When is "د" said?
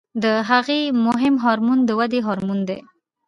0.23-0.25, 1.85-1.89